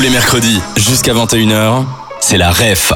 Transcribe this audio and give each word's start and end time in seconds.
Tous 0.00 0.04
les 0.04 0.12
mercredis, 0.12 0.60
jusqu'à 0.78 1.12
21h, 1.12 1.84
c'est 2.22 2.38
la 2.38 2.50
REF, 2.52 2.94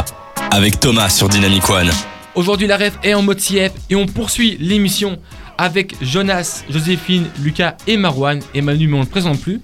avec 0.51 0.81
Thomas 0.81 1.11
sur 1.11 1.29
Dynamic 1.29 1.69
One. 1.69 1.91
Aujourd'hui, 2.35 2.67
la 2.67 2.79
ref 2.79 2.99
est 3.03 3.13
en 3.13 3.21
mode 3.21 3.41
CF 3.41 3.73
et 3.91 3.95
on 3.95 4.07
poursuit 4.07 4.57
l'émission 4.59 5.19
avec 5.59 5.97
Jonas, 6.01 6.65
Joséphine, 6.71 7.27
Lucas 7.43 7.77
et 7.87 7.99
Marwan. 7.99 8.41
Et 8.55 8.63
Manu, 8.63 8.89
mais 8.89 8.95
on 8.95 9.01
ne 9.01 9.05
le 9.05 9.11
présente 9.11 9.39
plus. 9.39 9.61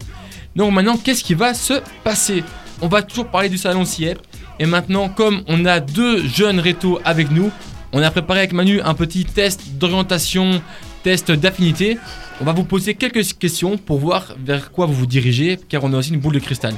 Donc 0.54 0.71
maintenant, 0.74 0.98
qu'est-ce 0.98 1.24
qui 1.24 1.32
va 1.32 1.54
se 1.54 1.80
passer? 2.05 2.45
On 2.82 2.89
va 2.89 3.00
toujours 3.00 3.29
parler 3.29 3.48
du 3.48 3.57
salon 3.57 3.84
CF. 3.84 4.18
Et 4.59 4.66
maintenant, 4.66 5.09
comme 5.09 5.41
on 5.46 5.64
a 5.64 5.80
deux 5.80 6.22
jeunes 6.29 6.61
rétos 6.61 7.00
avec 7.07 7.30
nous, 7.30 7.50
on 7.95 8.02
a 8.02 8.11
préparé 8.11 8.41
avec 8.41 8.52
Manu 8.52 8.82
un 8.82 8.93
petit 8.93 9.25
test 9.25 9.62
d'orientation, 9.79 10.61
test 11.02 11.30
d'affinité. 11.30 11.96
On 12.43 12.45
va 12.45 12.52
vous 12.52 12.64
poser 12.64 12.96
quelques 12.96 13.32
questions 13.38 13.79
pour 13.79 13.98
voir 13.98 14.34
vers 14.45 14.72
quoi 14.72 14.84
vous 14.84 14.93
vous 14.93 15.07
dirigez, 15.07 15.59
car 15.70 15.84
on 15.84 15.95
a 15.95 15.96
aussi 15.96 16.11
une 16.11 16.20
boule 16.20 16.34
de 16.34 16.38
cristal. 16.38 16.75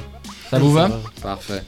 Ça 0.53 0.59
vous 0.59 0.71
va 0.71 0.89
Parfait. 1.21 1.63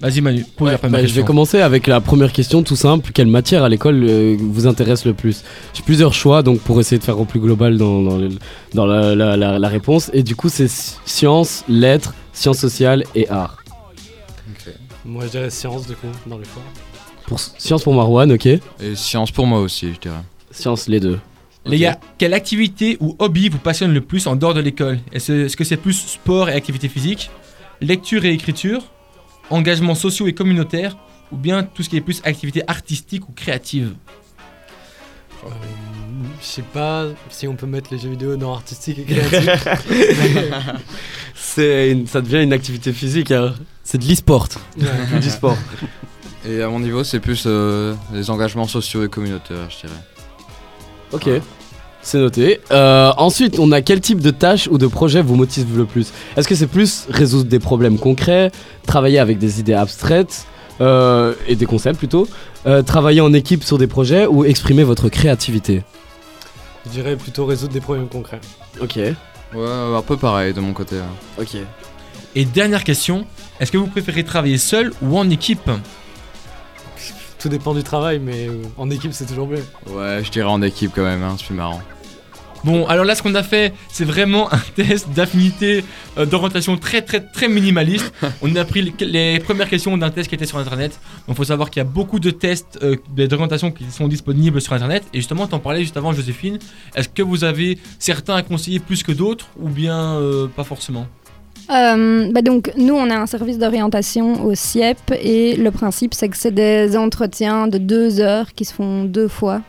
Vas-y 0.00 0.20
Manu, 0.20 0.44
pose 0.56 0.66
Ouais, 0.66 0.72
la 0.72 0.78
première 0.78 0.92
bah, 0.92 0.98
je 1.00 1.04
question. 1.06 1.22
vais 1.22 1.26
commencer 1.26 1.60
avec 1.60 1.86
la 1.88 2.00
première 2.00 2.32
question 2.32 2.62
tout 2.62 2.76
simple. 2.76 3.10
Quelle 3.12 3.26
matière 3.26 3.64
à 3.64 3.68
l'école 3.68 4.04
euh, 4.08 4.36
vous 4.38 4.66
intéresse 4.68 5.04
le 5.04 5.12
plus? 5.14 5.42
J'ai 5.74 5.82
plusieurs 5.82 6.14
choix 6.14 6.42
donc 6.44 6.60
pour 6.60 6.78
essayer 6.80 6.98
de 6.98 7.04
faire 7.04 7.18
au 7.20 7.24
plus 7.24 7.40
global 7.40 7.76
dans, 7.76 8.02
dans, 8.02 8.16
le- 8.16 8.28
dans 8.74 8.86
la, 8.86 9.14
la- 9.16 9.36
la- 9.36 9.58
la 9.58 9.68
réponse. 9.68 10.08
Et 10.12 10.22
du 10.22 10.36
coup 10.36 10.48
c'est 10.48 10.66
sci- 10.68 10.98
sciences, 11.04 11.64
lettres, 11.68 12.14
sciences 12.32 12.58
sociales 12.58 13.02
et 13.16 13.28
arts. 13.28 13.58
Moi 15.04 15.24
je 15.26 15.30
dirais 15.30 15.50
science 15.50 15.86
du 15.86 15.94
coup, 15.94 16.06
dans 16.26 16.38
les 16.38 16.44
choix. 16.44 16.62
Pour 17.26 17.40
sciences 17.40 17.82
pour 17.82 17.94
Marwan, 17.94 18.30
ok. 18.32 18.46
Et 18.46 18.60
science 18.94 19.30
pour 19.30 19.46
moi 19.46 19.60
aussi, 19.60 19.92
je 19.94 20.00
dirais. 20.00 20.22
Sciences 20.50 20.88
les 20.88 21.00
deux. 21.00 21.18
Les 21.66 21.78
gars, 21.78 21.98
quelle 22.16 22.32
activité 22.34 22.96
ou 23.00 23.14
hobby 23.18 23.48
vous 23.50 23.58
passionne 23.58 23.92
le 23.92 24.00
plus 24.00 24.26
en 24.26 24.36
dehors 24.36 24.54
de 24.54 24.60
l'école? 24.60 25.00
Est-ce 25.12 25.32
est-ce 25.32 25.56
que 25.56 25.64
c'est 25.64 25.76
plus 25.76 25.92
sport 25.92 26.48
et 26.48 26.52
activité 26.54 26.88
physique, 26.88 27.30
lecture 27.80 28.24
et 28.24 28.32
écriture, 28.32 28.82
engagement 29.50 29.94
sociaux 29.94 30.26
et 30.26 30.34
communautaire, 30.34 30.96
ou 31.32 31.36
bien 31.36 31.62
tout 31.62 31.82
ce 31.82 31.88
qui 31.88 31.96
est 31.96 32.00
plus 32.00 32.20
activité 32.24 32.62
artistique 32.66 33.28
ou 33.28 33.32
créative 33.32 33.94
Euh, 35.44 35.48
je 36.40 36.44
sais 36.46 36.62
pas 36.62 37.06
si 37.30 37.46
on 37.46 37.54
peut 37.54 37.66
mettre 37.66 37.92
les 37.92 37.98
jeux 37.98 38.08
vidéo 38.10 38.36
dans 38.36 38.52
artistique 38.54 38.98
et 38.98 39.04
créatif. 39.04 39.68
C'est 41.34 41.90
une- 41.92 42.06
ça 42.06 42.20
devient 42.20 42.42
une 42.42 42.52
activité 42.52 42.92
physique. 42.92 43.30
hein. 43.30 43.54
C'est 43.84 43.98
de 43.98 44.04
l'e-sport. 44.06 44.48
Ouais. 44.76 45.20
du 45.20 45.30
sport. 45.30 45.56
Et 46.46 46.62
à 46.62 46.68
mon 46.68 46.80
niveau, 46.80 47.04
c'est 47.04 47.20
plus 47.20 47.44
euh, 47.46 47.94
les 48.12 48.30
engagements 48.30 48.66
sociaux 48.66 49.04
et 49.04 49.08
communautaires, 49.08 49.68
je 49.70 49.86
dirais. 49.86 50.00
Ok. 51.12 51.28
C'est 52.02 52.18
noté. 52.18 52.60
Euh, 52.70 53.12
ensuite, 53.18 53.58
on 53.58 53.70
a 53.72 53.82
quel 53.82 54.00
type 54.00 54.20
de 54.20 54.30
tâches 54.30 54.68
ou 54.70 54.78
de 54.78 54.86
projets 54.86 55.20
vous 55.20 55.34
motive 55.36 55.76
le 55.76 55.84
plus? 55.84 56.12
Est-ce 56.36 56.48
que 56.48 56.54
c'est 56.54 56.66
plus 56.66 57.06
résoudre 57.10 57.50
des 57.50 57.58
problèmes 57.58 57.98
concrets, 57.98 58.50
travailler 58.86 59.18
avec 59.18 59.38
des 59.38 59.60
idées 59.60 59.74
abstraites 59.74 60.46
euh, 60.80 61.34
et 61.46 61.56
des 61.56 61.66
concepts 61.66 61.98
plutôt, 61.98 62.28
euh, 62.66 62.82
travailler 62.82 63.20
en 63.20 63.32
équipe 63.34 63.64
sur 63.64 63.78
des 63.78 63.88
projets 63.88 64.26
ou 64.26 64.44
exprimer 64.44 64.84
votre 64.84 65.08
créativité? 65.08 65.82
Je 66.86 66.90
dirais 66.90 67.16
plutôt 67.16 67.44
résoudre 67.44 67.72
des 67.74 67.80
problèmes 67.80 68.08
concrets. 68.08 68.40
Ok. 68.80 68.96
Ouais, 68.96 69.16
un 69.96 70.02
peu 70.02 70.16
pareil 70.16 70.54
de 70.54 70.60
mon 70.60 70.72
côté. 70.72 70.96
hein. 70.96 71.40
Ok. 71.42 71.56
Et 72.34 72.44
dernière 72.44 72.84
question, 72.84 73.26
est-ce 73.60 73.72
que 73.72 73.76
vous 73.78 73.86
préférez 73.88 74.22
travailler 74.22 74.58
seul 74.58 74.92
ou 75.02 75.18
en 75.18 75.28
équipe? 75.28 75.68
Tout 77.38 77.48
dépend 77.48 77.74
du 77.74 77.82
travail, 77.82 78.18
mais 78.18 78.48
euh, 78.48 78.62
en 78.76 78.90
équipe 78.90 79.12
c'est 79.12 79.26
toujours 79.26 79.48
mieux. 79.48 79.64
Ouais, 79.88 80.22
je 80.24 80.30
dirais 80.30 80.48
en 80.48 80.62
équipe 80.62 80.92
quand 80.94 81.04
même, 81.04 81.22
hein, 81.22 81.34
c'est 81.38 81.46
plus 81.46 81.54
marrant. 81.54 81.80
Bon, 82.64 82.86
alors 82.86 83.04
là, 83.04 83.14
ce 83.14 83.22
qu'on 83.22 83.34
a 83.34 83.42
fait, 83.42 83.72
c'est 83.88 84.04
vraiment 84.04 84.52
un 84.52 84.58
test 84.74 85.08
d'affinité, 85.10 85.84
euh, 86.16 86.26
d'orientation 86.26 86.76
très 86.76 87.02
très 87.02 87.20
très 87.20 87.48
minimaliste. 87.48 88.12
On 88.42 88.54
a 88.56 88.64
pris 88.64 88.82
les, 88.82 89.06
les 89.06 89.38
premières 89.38 89.68
questions 89.68 89.96
d'un 89.96 90.10
test 90.10 90.28
qui 90.28 90.34
était 90.34 90.46
sur 90.46 90.58
Internet. 90.58 90.98
Donc, 91.26 91.34
il 91.34 91.34
faut 91.34 91.44
savoir 91.44 91.70
qu'il 91.70 91.80
y 91.80 91.86
a 91.86 91.88
beaucoup 91.88 92.18
de 92.18 92.30
tests 92.30 92.78
euh, 92.82 92.96
d'orientation 93.16 93.70
qui 93.70 93.84
sont 93.90 94.08
disponibles 94.08 94.60
sur 94.60 94.72
Internet. 94.72 95.04
Et 95.14 95.18
justement, 95.18 95.46
t'en 95.46 95.60
parlais 95.60 95.80
juste 95.82 95.96
avant, 95.96 96.12
Joséphine. 96.12 96.58
Est-ce 96.94 97.08
que 97.08 97.22
vous 97.22 97.44
avez 97.44 97.78
certains 97.98 98.34
à 98.34 98.42
conseiller 98.42 98.80
plus 98.80 99.02
que 99.02 99.12
d'autres, 99.12 99.46
ou 99.58 99.68
bien 99.68 100.16
euh, 100.16 100.48
pas 100.48 100.64
forcément? 100.64 101.06
Euh, 101.70 102.30
bah 102.32 102.42
donc, 102.42 102.72
nous, 102.76 102.94
on 102.94 103.10
a 103.10 103.16
un 103.16 103.26
service 103.26 103.58
d'orientation 103.58 104.44
au 104.44 104.54
CIEP 104.54 104.98
et 105.20 105.56
le 105.56 105.70
principe, 105.70 106.14
c'est 106.14 106.28
que 106.28 106.36
c'est 106.36 106.54
des 106.54 106.96
entretiens 106.96 107.68
de 107.68 107.78
deux 107.78 108.20
heures 108.20 108.54
qui 108.54 108.64
se 108.64 108.72
font 108.72 109.04
deux 109.04 109.28
fois 109.28 109.60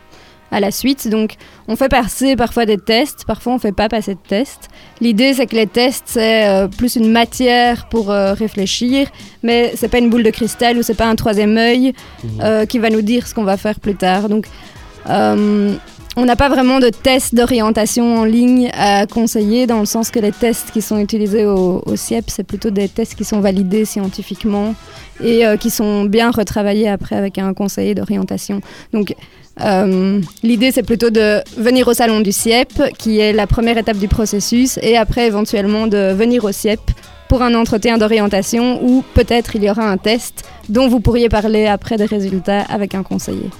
à 0.50 0.60
la 0.60 0.70
suite. 0.70 1.08
Donc, 1.08 1.36
on 1.68 1.76
fait 1.76 1.88
passer 1.88 2.36
parfois 2.36 2.66
des 2.66 2.78
tests, 2.78 3.24
parfois 3.24 3.54
on 3.54 3.58
fait 3.58 3.72
pas 3.72 3.88
passer 3.88 4.14
de 4.14 4.20
tests. 4.26 4.68
L'idée, 5.00 5.34
c'est 5.34 5.46
que 5.46 5.56
les 5.56 5.66
tests, 5.66 6.04
c'est 6.06 6.48
euh, 6.48 6.68
plus 6.68 6.96
une 6.96 7.10
matière 7.10 7.88
pour 7.88 8.10
euh, 8.10 8.34
réfléchir, 8.34 9.08
mais 9.42 9.72
c'est 9.76 9.88
pas 9.88 9.98
une 9.98 10.10
boule 10.10 10.22
de 10.22 10.30
cristal 10.30 10.78
ou 10.78 10.82
c'est 10.82 10.94
pas 10.94 11.06
un 11.06 11.16
troisième 11.16 11.56
œil 11.56 11.92
euh, 12.40 12.66
qui 12.66 12.78
va 12.78 12.90
nous 12.90 13.02
dire 13.02 13.26
ce 13.26 13.34
qu'on 13.34 13.44
va 13.44 13.56
faire 13.56 13.78
plus 13.78 13.94
tard. 13.94 14.28
Donc, 14.28 14.46
on 16.16 16.24
n'a 16.24 16.34
pas 16.34 16.48
vraiment 16.48 16.80
de 16.80 16.88
tests 16.88 17.34
d'orientation 17.34 18.18
en 18.18 18.24
ligne 18.24 18.70
à 18.74 19.06
conseiller, 19.06 19.66
dans 19.66 19.78
le 19.78 19.86
sens 19.86 20.10
que 20.10 20.18
les 20.18 20.32
tests 20.32 20.70
qui 20.72 20.82
sont 20.82 20.98
utilisés 20.98 21.46
au, 21.46 21.82
CIEP, 21.94 22.24
c'est 22.28 22.42
plutôt 22.42 22.70
des 22.70 22.88
tests 22.88 23.14
qui 23.14 23.24
sont 23.24 23.40
validés 23.40 23.84
scientifiquement 23.84 24.74
et 25.22 25.46
euh, 25.46 25.56
qui 25.56 25.70
sont 25.70 26.04
bien 26.04 26.30
retravaillés 26.30 26.88
après 26.88 27.14
avec 27.14 27.38
un 27.38 27.54
conseiller 27.54 27.94
d'orientation. 27.94 28.60
Donc, 28.92 29.14
euh, 29.60 30.20
l'idée, 30.42 30.72
c'est 30.72 30.82
plutôt 30.82 31.10
de 31.10 31.42
venir 31.56 31.86
au 31.86 31.94
salon 31.94 32.20
du 32.20 32.32
CIEP, 32.32 32.96
qui 32.98 33.20
est 33.20 33.32
la 33.32 33.46
première 33.46 33.78
étape 33.78 33.98
du 33.98 34.08
processus, 34.08 34.78
et 34.82 34.96
après, 34.96 35.26
éventuellement, 35.26 35.86
de 35.86 36.12
venir 36.12 36.44
au 36.44 36.50
CIEP 36.50 36.80
pour 37.28 37.42
un 37.42 37.54
entretien 37.54 37.98
d'orientation 37.98 38.82
où 38.82 39.04
peut-être 39.14 39.54
il 39.54 39.62
y 39.62 39.70
aura 39.70 39.84
un 39.84 39.96
test 39.96 40.42
dont 40.68 40.88
vous 40.88 40.98
pourriez 40.98 41.28
parler 41.28 41.66
après 41.66 41.96
des 41.96 42.06
résultats 42.06 42.62
avec 42.62 42.96
un 42.96 43.04
conseiller. 43.04 43.50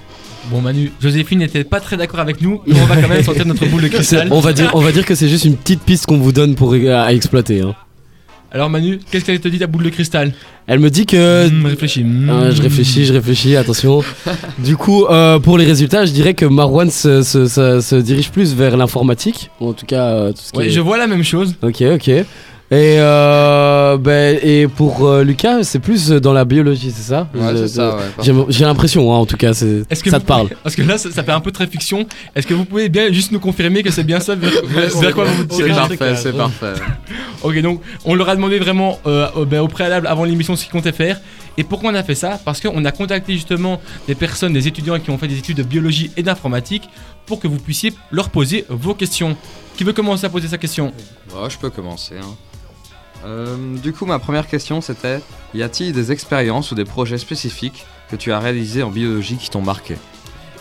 Bon, 0.49 0.59
Manu, 0.61 0.91
Joséphine 1.01 1.39
n'était 1.39 1.63
pas 1.63 1.79
très 1.79 1.97
d'accord 1.97 2.19
avec 2.19 2.41
nous, 2.41 2.61
mais 2.65 2.75
on 2.81 2.85
va 2.85 2.97
quand 2.99 3.07
même 3.07 3.23
sortir 3.23 3.45
notre 3.45 3.65
boule 3.67 3.83
de 3.83 3.87
cristal. 3.87 4.27
On 4.31 4.39
va 4.39 4.53
dire, 4.53 4.71
on 4.73 4.81
va 4.81 4.91
dire 4.91 5.05
que 5.05 5.15
c'est 5.15 5.29
juste 5.29 5.45
une 5.45 5.55
petite 5.55 5.81
piste 5.81 6.07
qu'on 6.07 6.17
vous 6.17 6.31
donne 6.31 6.55
pour 6.55 6.73
à, 6.73 7.03
à 7.03 7.13
exploiter. 7.13 7.61
hein. 7.61 7.75
Alors, 8.53 8.69
Manu, 8.69 8.99
qu'est-ce 9.09 9.23
qu'elle 9.23 9.39
te 9.39 9.47
dit 9.47 9.59
ta 9.59 9.67
boule 9.67 9.83
de 9.83 9.89
cristal? 9.89 10.33
Elle 10.67 10.79
me 10.79 10.89
dit 10.89 11.05
que 11.05 11.47
Hmm, 11.49 11.65
Réfléchis. 11.67 12.03
hmm. 12.03 12.29
Euh, 12.29 12.51
je 12.51 12.61
réfléchis, 12.61 13.05
je 13.05 13.13
réfléchis, 13.13 13.55
attention. 13.55 14.03
du 14.59 14.75
coup, 14.75 15.05
euh, 15.05 15.39
pour 15.39 15.57
les 15.57 15.65
résultats, 15.65 16.05
je 16.05 16.11
dirais 16.11 16.33
que 16.33 16.45
Marwan 16.45 16.89
se, 16.89 17.21
se- 17.23 17.45
se- 17.45 17.79
se 17.79 17.95
dirige 17.95 18.29
plus 18.29 18.53
vers 18.53 18.75
l'informatique. 18.75 19.49
Ou 19.61 19.69
en 19.69 19.73
tout 19.73 19.85
cas, 19.85 20.03
euh, 20.09 20.31
tout 20.33 20.39
ce 20.43 20.51
qui 20.51 20.57
Ouais, 20.57 20.67
est- 20.67 20.69
je 20.71 20.81
vois 20.81 20.97
la 20.97 21.07
même 21.07 21.23
chose. 21.23 21.55
Ok, 21.61 21.81
ok. 21.81 22.11
Et, 22.73 22.95
euh, 22.99 23.97
ben, 23.97 24.39
et 24.41 24.65
pour 24.69 25.05
euh, 25.05 25.25
Lucas, 25.25 25.63
c'est 25.63 25.79
plus 25.79 26.07
dans 26.09 26.31
la 26.31 26.45
biologie, 26.45 26.89
c'est 26.95 27.01
ça? 27.11 27.27
Ouais, 27.35 27.41
Je- 27.51 27.57
c'est 27.57 27.67
ça, 27.67 27.97
ouais. 27.97 28.01
J'ai 28.21 28.33
j'ai 28.47 28.63
l'impression, 28.63 29.13
hein, 29.13 29.17
en 29.17 29.25
tout 29.25 29.35
cas, 29.35 29.53
c'est- 29.53 29.83
Est-ce 29.89 30.01
que 30.01 30.09
ça 30.09 30.19
vous 30.19 30.23
te 30.23 30.27
parle. 30.27 30.43
pouvez- 30.47 30.57
Parce 30.63 30.75
que 30.77 30.81
là, 30.81 30.97
ça, 30.97 31.11
ça 31.11 31.21
fait 31.21 31.33
un 31.33 31.41
peu 31.41 31.51
très 31.51 31.67
fiction. 31.67 32.05
Est-ce 32.33 32.47
que 32.47 32.53
vous 32.53 32.63
pouvez 32.63 32.87
bien 32.87 33.11
juste 33.11 33.33
nous 33.33 33.41
confirmer 33.41 33.83
que 33.83 33.91
c'est 33.91 34.05
bien 34.05 34.21
ça 34.21 34.35
vers, 34.35 34.49
vers- 34.63 34.97
vers 34.97 35.13
quoi 35.13 35.25
vous 35.25 35.43
vous 35.49 35.57
C'est 35.57 35.67
parfait, 35.67 36.15
c'est 36.15 36.31
parfait. 36.37 36.73
Ok, 37.43 37.59
donc 37.61 37.81
on 38.05 38.13
leur 38.15 38.29
a 38.29 38.35
demandé 38.37 38.57
vraiment 38.59 38.99
euh, 39.05 39.27
au- 39.35 39.45
ben, 39.45 39.59
au 39.61 39.67
préalable, 39.67 40.07
avant 40.07 40.23
l'émission, 40.23 40.55
ce 40.55 40.63
qu'ils 40.63 40.71
comptaient 40.71 40.91
faire. 40.93 41.19
Et 41.57 41.65
pourquoi 41.65 41.91
on 41.91 41.95
a 41.95 42.03
fait 42.03 42.15
ça? 42.15 42.39
Parce 42.45 42.61
qu'on 42.61 42.85
a 42.85 42.91
contacté 42.93 43.33
justement 43.33 43.81
des 44.07 44.15
personnes, 44.15 44.53
des 44.53 44.67
étudiants 44.69 44.97
qui 44.99 45.09
ont 45.09 45.17
fait 45.17 45.27
des 45.27 45.37
études 45.39 45.57
de 45.57 45.63
biologie 45.63 46.09
et 46.15 46.23
d'informatique 46.23 46.83
pour 47.25 47.41
que 47.41 47.49
vous 47.49 47.57
puissiez 47.59 47.91
leur 48.11 48.29
poser 48.29 48.63
vos 48.69 48.93
questions. 48.93 49.35
Qui 49.75 49.83
veut 49.83 49.91
commencer 49.93 50.25
à 50.25 50.29
poser 50.29 50.47
sa 50.47 50.57
question? 50.57 50.93
Je 51.49 51.57
peux 51.57 51.69
commencer. 51.69 52.15
hein. 52.21 52.35
Euh, 53.25 53.55
du 53.81 53.93
coup, 53.93 54.05
ma 54.05 54.19
première 54.19 54.47
question 54.47 54.81
c'était 54.81 55.19
y 55.53 55.61
a-t-il 55.63 55.93
des 55.93 56.11
expériences 56.11 56.71
ou 56.71 56.75
des 56.75 56.85
projets 56.85 57.17
spécifiques 57.19 57.85
que 58.09 58.15
tu 58.15 58.31
as 58.31 58.39
réalisés 58.39 58.83
en 58.83 58.89
biologie 58.89 59.37
qui 59.37 59.49
t'ont 59.49 59.61
marqué? 59.61 59.95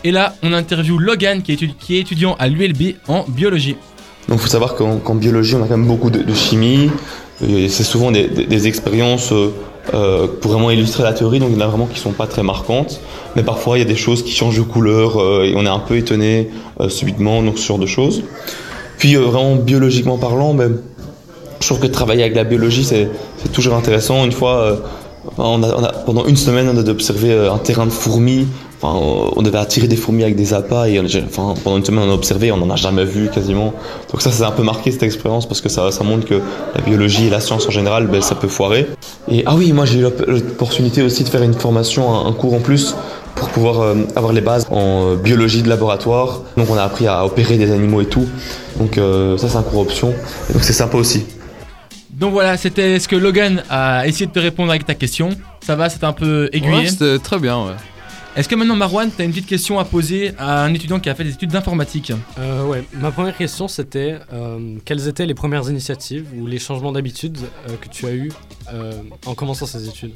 Et 0.04 0.10
là, 0.10 0.34
on 0.42 0.52
interview 0.52 0.98
Logan 0.98 1.42
qui 1.42 1.52
est, 1.52 1.56
étu- 1.56 1.74
qui 1.78 1.96
est 1.96 2.00
étudiant 2.00 2.36
à 2.38 2.48
l'ULB 2.48 2.96
en 3.08 3.24
biologie. 3.28 3.76
Donc 4.28 4.38
il 4.38 4.42
faut 4.42 4.48
savoir 4.48 4.74
qu'en 4.74 5.14
biologie, 5.14 5.54
on 5.56 5.62
a 5.62 5.66
quand 5.66 5.76
même 5.76 5.86
beaucoup 5.86 6.10
de, 6.10 6.22
de 6.22 6.34
chimie. 6.34 6.90
C'est 7.40 7.84
souvent 7.84 8.10
des, 8.10 8.28
des- 8.28 8.44
des 8.46 8.66
expériences 8.66 9.32
euh, 9.32 9.50
euh, 9.94 10.26
pour 10.40 10.52
vraiment 10.52 10.70
illustrer 10.70 11.02
la 11.02 11.14
théorie, 11.14 11.38
donc 11.38 11.48
il 11.52 11.56
y 11.56 11.58
en 11.58 11.64
a 11.64 11.66
vraiment 11.68 11.86
qui 11.86 11.98
sont 11.98 12.12
pas 12.12 12.26
très 12.26 12.42
marquantes. 12.42 13.00
Mais 13.34 13.42
parfois, 13.42 13.78
il 13.78 13.80
y 13.80 13.84
a 13.84 13.88
des 13.88 13.96
choses 13.96 14.22
qui 14.22 14.32
changent 14.32 14.58
de 14.58 14.62
couleur 14.62 15.18
euh, 15.18 15.44
et 15.44 15.54
on 15.56 15.64
est 15.64 15.68
un 15.70 15.78
peu 15.78 15.96
étonné 15.96 16.50
euh, 16.80 16.88
subitement, 16.90 17.42
donc 17.42 17.58
ce 17.58 17.66
genre 17.66 17.78
de 17.78 17.86
choses. 17.86 18.22
Puis 18.98 19.16
euh, 19.16 19.20
vraiment 19.20 19.56
biologiquement 19.56 20.18
parlant, 20.18 20.52
ben, 20.52 20.76
je 21.60 21.66
trouve 21.66 21.80
que 21.80 21.86
travailler 21.86 22.22
avec 22.22 22.34
la 22.34 22.44
biologie, 22.44 22.84
c'est 22.84 23.08
toujours 23.52 23.74
intéressant. 23.74 24.24
Une 24.24 24.32
fois, 24.32 24.56
euh, 24.56 24.76
a, 25.38 25.42
a- 25.86 25.92
pendant 26.06 26.24
une 26.26 26.36
semaine, 26.36 26.68
on 26.72 26.76
a 26.76 26.90
observé 26.90 27.32
euh, 27.32 27.52
un 27.52 27.58
terrain 27.58 27.86
de 27.86 27.90
fourmis. 27.90 28.46
Enfin, 28.82 28.98
on 29.36 29.42
devait 29.42 29.58
attirer 29.58 29.86
des 29.88 29.96
fourmis 29.96 30.22
avec 30.22 30.36
des 30.36 30.54
appâts 30.54 30.88
et 30.88 30.98
a- 30.98 31.02
enfin, 31.02 31.52
pendant 31.62 31.76
une 31.76 31.84
semaine, 31.84 32.04
on 32.08 32.10
a 32.10 32.14
observé, 32.14 32.50
on 32.50 32.56
n'en 32.56 32.70
a 32.70 32.76
jamais 32.76 33.04
vu 33.04 33.28
quasiment. 33.28 33.74
Donc 34.10 34.22
ça, 34.22 34.32
c'est 34.32 34.42
un 34.44 34.52
peu 34.52 34.62
marqué 34.62 34.90
cette 34.90 35.02
expérience 35.02 35.46
parce 35.46 35.60
que 35.60 35.68
ça, 35.68 35.90
ça 35.90 36.02
montre 36.02 36.24
que 36.26 36.40
la 36.74 36.80
biologie 36.80 37.26
et 37.26 37.30
la 37.30 37.40
science 37.40 37.66
en 37.66 37.70
général, 37.70 38.06
ben, 38.06 38.22
ça 38.22 38.34
peut 38.34 38.48
foirer. 38.48 38.86
Et 39.30 39.42
ah 39.44 39.54
oui, 39.54 39.72
moi 39.74 39.84
j'ai 39.84 39.98
eu 39.98 40.02
l'op- 40.02 40.24
l'opportunité 40.26 41.02
aussi 41.02 41.24
de 41.24 41.28
faire 41.28 41.42
une 41.42 41.52
formation, 41.52 42.26
un, 42.26 42.32
cours 42.32 42.54
en 42.54 42.60
plus 42.60 42.94
pour 43.34 43.50
pouvoir 43.50 43.80
euh, 43.82 43.94
avoir 44.16 44.32
les 44.32 44.40
bases 44.40 44.66
en 44.70 45.14
biologie 45.16 45.60
de 45.62 45.68
laboratoire. 45.68 46.40
Donc 46.56 46.68
on 46.70 46.76
a 46.78 46.82
appris 46.82 47.06
à 47.06 47.26
opérer 47.26 47.58
des 47.58 47.70
animaux 47.70 48.00
et 48.00 48.06
tout. 48.06 48.24
Donc 48.78 48.98
ça, 49.36 49.46
c'est 49.48 49.56
un 49.58 49.62
cours 49.62 49.80
option. 49.80 50.14
Donc 50.54 50.62
c'est 50.62 50.72
sympa 50.72 50.96
aussi. 50.96 51.26
Donc 52.20 52.32
voilà, 52.32 52.58
c'était 52.58 52.98
ce 52.98 53.08
que 53.08 53.16
Logan 53.16 53.64
a 53.70 54.06
essayé 54.06 54.26
de 54.26 54.30
te 54.30 54.38
répondre 54.38 54.70
avec 54.70 54.84
ta 54.84 54.94
question. 54.94 55.30
Ça 55.62 55.74
va, 55.74 55.88
c'était 55.88 56.04
un 56.04 56.12
peu 56.12 56.50
aiguillé. 56.52 56.74
Ouais, 56.74 56.86
c'était 56.86 57.18
très 57.18 57.38
bien, 57.38 57.64
ouais. 57.64 57.72
Est-ce 58.36 58.46
que 58.46 58.54
maintenant, 58.54 58.76
Marwan, 58.76 59.10
tu 59.10 59.22
as 59.22 59.24
une 59.24 59.30
petite 59.30 59.46
question 59.46 59.78
à 59.78 59.86
poser 59.86 60.32
à 60.38 60.62
un 60.64 60.74
étudiant 60.74 61.00
qui 61.00 61.08
a 61.08 61.14
fait 61.14 61.24
des 61.24 61.32
études 61.32 61.50
d'informatique 61.50 62.12
Euh, 62.38 62.66
ouais, 62.66 62.84
ma 63.00 63.10
première 63.10 63.36
question 63.36 63.66
c'était 63.68 64.16
euh, 64.32 64.76
quelles 64.84 65.08
étaient 65.08 65.26
les 65.26 65.34
premières 65.34 65.68
initiatives 65.68 66.26
ou 66.38 66.46
les 66.46 66.58
changements 66.58 66.92
d'habitude 66.92 67.38
euh, 67.68 67.74
que 67.80 67.88
tu 67.88 68.06
as 68.06 68.12
eu 68.12 68.30
euh, 68.72 68.92
en 69.26 69.34
commençant 69.34 69.66
ces 69.66 69.88
études? 69.88 70.12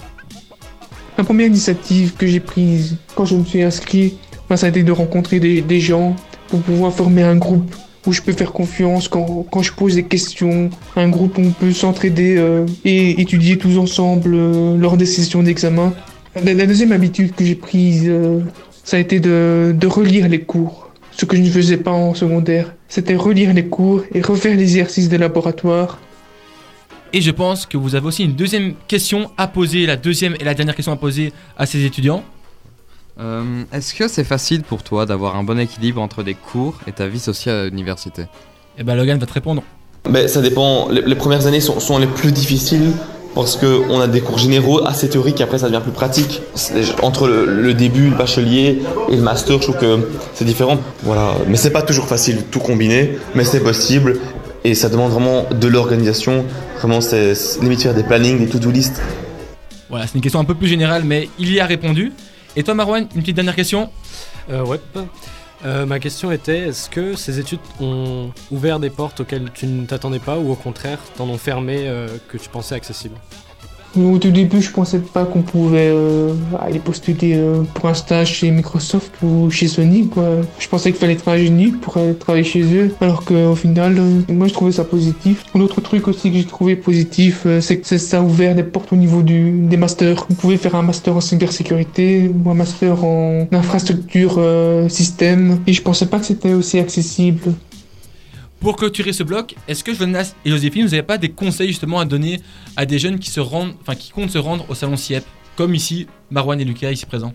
La 1.17 1.25
première 1.25 1.47
initiative 1.47 2.15
que 2.15 2.27
j'ai 2.27 2.41
prise 2.41 2.99
quand 3.15 3.25
je 3.25 3.35
me 3.35 3.45
suis 3.45 3.63
inscrit, 3.63 4.19
ben, 4.49 4.57
ça 4.57 4.67
a 4.67 4.69
été 4.69 4.83
de 4.83 4.93
rencontrer 4.93 5.41
des, 5.41 5.63
des 5.63 5.81
gens 5.81 6.15
pour 6.49 6.61
pouvoir 6.61 6.93
former 6.93 7.23
un 7.23 7.37
groupe 7.37 7.75
où 8.07 8.13
je 8.13 8.23
peux 8.23 8.33
faire 8.33 8.53
confiance 8.53 9.09
quand, 9.09 9.47
quand 9.51 9.63
je 9.63 9.73
pose 9.73 9.95
des 9.95 10.05
questions, 10.05 10.71
un 10.97 11.09
groupe 11.09 11.39
où 11.39 11.43
on 11.43 11.51
peut 11.51 11.73
s'entraider 11.73 12.37
euh, 12.37 12.67
et 12.85 13.21
étudier 13.21 13.59
tous 13.59 13.79
ensemble 13.79 14.33
euh, 14.35 14.77
lors 14.77 14.97
des 14.97 15.07
sessions 15.07 15.43
d'examen. 15.43 15.95
La, 16.43 16.67
deuxième 16.67 16.93
habitude 16.93 17.35
que 17.35 17.45
j'ai 17.45 17.55
prise, 17.55 18.05
euh, 18.09 18.41
ça 18.83 18.97
a 18.97 19.01
été 19.01 19.21
de, 19.21 19.75
de 19.79 19.87
relire 19.87 20.29
les 20.29 20.41
cours. 20.41 20.91
Ce 21.13 21.25
que 21.25 21.37
je 21.37 21.43
ne 21.43 21.49
faisais 21.49 21.77
pas 21.77 21.93
en 21.93 22.15
secondaire, 22.15 22.75
c'était 22.89 23.15
relire 23.15 23.55
les 23.55 23.67
cours 23.67 24.03
et 24.13 24.21
refaire 24.21 24.57
les 24.57 24.63
exercices 24.63 25.09
de 25.09 25.17
laboratoire. 25.17 25.99
Et 27.13 27.21
je 27.21 27.31
pense 27.31 27.65
que 27.67 27.77
vous 27.77 27.95
avez 27.95 28.09
aussi 28.09 28.25
une 28.25 28.35
deuxième 28.35 28.75
question 28.89 29.31
à 29.37 29.47
poser, 29.47 29.87
la 29.87 29.97
deuxième 29.97 30.35
et 30.41 30.45
la 30.45 30.55
dernière 30.55 30.75
question 30.75 30.93
à 30.93 30.97
poser 30.97 31.33
à 31.57 31.65
ces 31.65 31.85
étudiants. 31.85 32.25
Euh, 33.21 33.63
Est-ce 33.73 33.95
que 33.95 34.09
c'est 34.09 34.25
facile 34.25 34.63
pour 34.63 34.83
toi 34.83 35.07
d'avoir 35.07 35.37
un 35.37 35.45
bon 35.45 35.59
équilibre 35.59 36.01
entre 36.01 36.23
des 36.23 36.35
cours 36.35 36.79
et 36.87 36.93
ta 36.93 37.07
vie 37.07 37.21
sociale 37.21 37.57
à 37.57 37.65
l'université? 37.67 38.25
Et 38.79 38.83
ben 38.83 38.97
Logan 38.97 39.19
va 39.19 39.27
te 39.27 39.33
répondre. 39.33 39.63
Ben, 40.11 40.27
ça 40.29 40.43
dépend. 40.43 40.89
Les, 40.89 41.03
les 41.03 41.15
premières 41.15 41.47
années 41.47 41.61
sont, 41.61 41.79
sont 41.81 41.99
les 41.99 42.09
plus 42.09 42.33
difficiles 42.33 42.91
parce 43.35 43.57
qu'on 43.57 44.01
a 44.01 44.07
des 44.09 44.21
cours 44.21 44.39
généraux 44.39 44.85
assez 44.87 45.09
théoriques 45.09 45.41
et 45.41 45.45
après 45.45 45.59
ça 45.59 45.67
devient 45.67 45.83
plus 45.83 45.93
pratique. 45.93 46.43
Entre 47.03 47.29
le, 47.29 47.45
le 47.47 47.75
début, 47.75 48.11
le 48.11 48.17
bachelier 48.17 48.83
et 49.09 49.17
le 49.17 49.23
master, 49.23 49.59
je 49.59 49.63
trouve 49.63 49.79
que 49.79 50.09
c'est 50.35 50.45
différent. 50.45 50.79
Voilà. 51.05 51.35
Mais 51.49 51.57
c'est 51.57 51.71
pas 51.73 51.83
toujours 51.83 52.07
facile 52.07 52.39
de 52.39 52.43
tout 52.43 52.61
combiner, 52.61 53.17
mais 53.35 53.45
c'est 53.45 53.63
possible 53.63 54.19
et 54.65 54.75
ça 54.75 54.89
demande 54.89 55.13
vraiment 55.13 55.47
de 55.51 55.69
l'organisation. 55.69 56.45
Vraiment, 56.79 57.01
c'est 57.01 57.35
c'est 57.35 57.61
limite 57.63 57.83
faire 57.83 57.95
des 57.95 58.03
plannings, 58.05 58.39
des 58.39 58.49
to-do 58.49 58.71
list. 58.71 59.01
Voilà, 59.89 60.07
c'est 60.07 60.17
une 60.17 60.21
question 60.21 60.41
un 60.41 60.45
peu 60.45 60.55
plus 60.55 60.69
générale, 60.69 61.05
mais 61.05 61.29
il 61.39 61.53
y 61.53 61.61
a 61.61 61.67
répondu. 61.67 62.13
Et 62.57 62.63
toi, 62.63 62.75
Marwan, 62.75 63.09
une 63.15 63.21
petite 63.21 63.35
dernière 63.37 63.57
question 63.57 63.91
Euh, 64.51 64.65
ouais. 64.65 64.79
Euh, 65.65 65.87
ma 65.87 65.99
question 65.99 66.31
était 66.31 66.69
est-ce 66.69 66.91
que 66.91 67.15
ces 67.17 67.39
études 67.41 67.61
ont 67.81 68.31
ouvert 68.51 68.79
des 68.79 68.91
portes 68.91 69.21
auxquelles 69.21 69.51
tu 69.55 69.67
ne 69.67 69.87
t'attendais 69.87 70.19
pas 70.19 70.39
ou 70.39 70.53
au 70.53 70.57
contraire 70.57 70.99
t'en 71.17 71.27
ont 71.29 71.39
fermé 71.39 71.89
euh, 71.89 72.09
que 72.29 72.37
tu 72.37 72.51
pensais 72.51 72.75
accessibles? 72.75 73.17
Au 73.97 74.19
tout 74.19 74.31
début, 74.31 74.61
je 74.61 74.71
pensais 74.71 74.99
pas 74.99 75.25
qu'on 75.25 75.43
pouvait 75.43 75.91
euh, 75.93 76.33
aller 76.59 76.81
postuler 76.81 77.35
euh, 77.35 77.63
pour 77.75 77.89
un 77.89 77.95
stage 77.95 78.33
chez 78.33 78.51
Microsoft 78.51 79.13
ou 79.23 79.51
chez 79.51 79.69
Sony. 79.69 80.09
Quoi. 80.09 80.25
Je 80.59 80.69
pensais 80.69 80.91
qu'il 80.91 81.01
fallait 81.01 81.13
être 81.13 81.29
ingénieux 81.29 81.73
pour 81.81 81.97
aller 81.97 82.15
travailler 82.15 82.45
chez 82.45 82.63
eux, 82.63 82.95
alors 83.01 83.25
qu'au 83.25 83.55
final, 83.55 83.97
euh, 83.99 84.21
moi 84.29 84.49
je 84.49 84.53
trouvais 84.53 84.73
ça 84.73 84.85
positif. 84.85 85.45
L'autre 85.55 85.81
truc 85.81 86.09
aussi 86.09 86.31
que 86.31 86.39
j'ai 86.39 86.45
trouvé 86.45 86.77
positif, 86.77 87.43
euh, 87.47 87.61
c'est 87.61 87.79
que 87.79 87.99
ça 87.99 88.19
a 88.19 88.23
ouvert 88.23 88.55
des 88.55 88.63
portes 88.63 88.93
au 88.93 88.97
niveau 88.97 89.23
du, 89.23 89.51
des 89.51 89.77
masters. 89.77 90.27
Vous 90.29 90.35
pouvez 90.35 90.57
faire 90.57 90.75
un 90.75 90.83
master 90.83 91.17
en 91.17 91.21
cybersécurité 91.21 92.29
ou 92.29 92.51
un 92.51 92.55
master 92.55 93.05
en 93.05 93.47
infrastructure 93.53 94.37
euh, 94.39 94.89
système. 94.89 95.61
Et 95.67 95.73
je 95.73 95.83
pensais 95.83 96.07
pas 96.07 96.19
que 96.19 96.27
c'était 96.27 96.55
aussi 96.55 96.79
accessible. 96.79 97.53
Pour 98.65 98.77
clôturer 98.77 99.13
ce 99.13 99.23
bloc, 99.23 99.57
est-ce 99.69 99.85
que 99.85 99.93
Jonas 99.93 100.35
et 100.43 100.49
Joséphine, 100.49 100.87
vous 100.87 100.93
n'avez 100.93 101.03
pas 101.03 101.19
des 101.19 101.29
conseils 101.29 101.69
justement 101.69 102.01
à 102.01 102.07
donner 102.07 102.41
à 102.79 102.87
des 102.87 102.99
jeunes 102.99 103.19
qui 103.19 103.29
se 103.29 103.39
rendent, 103.39 103.75
enfin 103.83 103.95
qui 103.95 104.11
comptent 104.11 104.31
se 104.31 104.39
rendre 104.39 104.65
au 104.71 104.75
salon 104.75 104.97
CIEP, 104.97 105.23
comme 105.55 105.75
ici 105.75 106.07
Marwan 106.31 106.59
et 106.59 106.65
Lucas 106.65 106.91
ici 106.91 107.05
présents? 107.05 107.35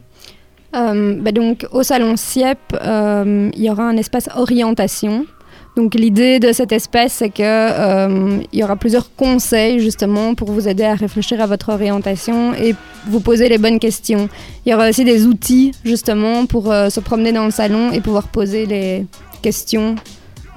Euh, 0.76 1.22
bah 1.22 1.32
donc, 1.32 1.68
au 1.72 1.84
salon 1.84 2.16
CIEP, 2.18 2.58
euh, 2.74 3.52
il 3.54 3.64
y 3.64 3.70
aura 3.70 3.84
un 3.84 3.96
espace 3.98 4.28
orientation. 4.36 5.28
Donc, 5.76 5.94
l'idée 5.94 6.40
de 6.40 6.52
cet 6.52 6.72
espace, 6.72 7.14
c'est 7.14 7.30
que 7.30 7.44
euh, 7.44 8.42
il 8.52 8.60
y 8.60 8.64
aura 8.64 8.76
plusieurs 8.76 9.14
conseils 9.16 9.80
justement 9.80 10.34
pour 10.34 10.52
vous 10.52 10.68
aider 10.68 10.84
à 10.84 10.96
réfléchir 10.96 11.40
à 11.42 11.46
votre 11.46 11.70
orientation 11.70 12.56
et 12.56 12.74
vous 13.06 13.20
poser 13.20 13.50
les 13.50 13.60
bonnes 13.60 13.78
questions. 13.78 14.30
Il 14.66 14.72
y 14.72 14.74
aura 14.74 14.90
aussi 14.90 15.06
des 15.06 15.28
outils 15.28 15.74
justement 15.86 16.48
pour 16.48 16.72
euh, 16.72 16.90
se 16.90 17.00
promener 17.00 17.34
dans 17.34 17.46
le 17.46 17.52
salon 17.52 17.92
et 17.92 18.02
pouvoir 18.02 18.30
poser 18.30 18.66
les 18.66 19.06
questions, 19.44 19.96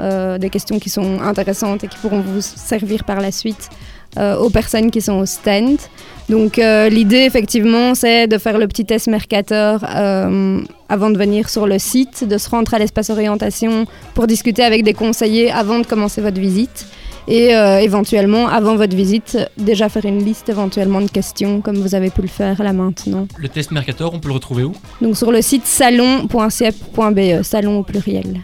euh, 0.00 0.38
des 0.38 0.48
questions 0.48 0.78
qui 0.78 0.88
sont 0.88 1.20
intéressantes 1.20 1.84
et 1.84 1.88
qui 1.88 1.98
pourront 1.98 2.20
vous 2.20 2.40
servir 2.40 3.04
par 3.04 3.20
la 3.20 3.30
suite 3.30 3.68
euh, 4.18 4.36
aux 4.36 4.50
personnes 4.50 4.90
qui 4.90 5.00
sont 5.00 5.18
au 5.18 5.26
stand. 5.26 5.78
Donc 6.28 6.58
euh, 6.58 6.88
l'idée 6.88 7.24
effectivement 7.24 7.94
c'est 7.94 8.26
de 8.26 8.38
faire 8.38 8.58
le 8.58 8.66
petit 8.68 8.86
test 8.86 9.06
Mercator 9.08 9.84
avant 9.84 11.10
de 11.10 11.18
venir 11.18 11.48
sur 11.50 11.66
le 11.66 11.78
site, 11.78 12.26
de 12.26 12.38
se 12.38 12.48
rendre 12.48 12.72
à 12.72 12.78
l'espace 12.78 13.10
orientation 13.10 13.86
pour 14.14 14.26
discuter 14.26 14.62
avec 14.62 14.82
des 14.82 14.94
conseillers 14.94 15.50
avant 15.50 15.78
de 15.78 15.86
commencer 15.86 16.20
votre 16.20 16.40
visite 16.40 16.86
et 17.28 17.50
éventuellement 17.50 18.48
avant 18.48 18.76
votre 18.76 18.96
visite 18.96 19.38
déjà 19.56 19.88
faire 19.88 20.06
une 20.06 20.24
liste 20.24 20.48
éventuellement 20.48 21.00
de 21.00 21.10
questions 21.10 21.60
comme 21.60 21.76
vous 21.76 21.94
avez 21.94 22.10
pu 22.10 22.22
le 22.22 22.28
faire 22.28 22.62
là 22.62 22.72
maintenant. 22.72 23.28
Le 23.36 23.48
test 23.48 23.70
Mercator, 23.70 24.12
on 24.14 24.18
peut 24.18 24.28
le 24.28 24.34
retrouver 24.34 24.64
où? 24.64 24.72
Donc 25.00 25.16
sur 25.16 25.30
le 25.30 25.42
site 25.42 25.66
salon.ciep.be, 25.66 27.42
salon 27.42 27.78
au 27.78 27.82
pluriel. 27.82 28.40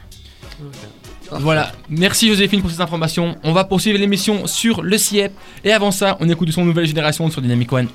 Voilà, 1.31 1.73
merci 1.89 2.29
Joséphine 2.29 2.61
pour 2.61 2.71
ces 2.71 2.81
informations. 2.81 3.37
On 3.45 3.53
va 3.53 3.65
poursuivre 3.65 3.99
l'émission 3.99 4.47
sur 4.47 4.83
le 4.83 4.97
CIEP. 4.97 5.33
Et 5.65 5.73
avant 5.73 5.91
ça, 5.91 6.17
on 6.21 6.29
écoute 6.29 6.51
son 6.51 6.65
Nouvelle 6.65 6.87
Génération 6.87 7.29
sur 7.31 7.43
Dynamic 7.43 7.73
One. 7.73 7.89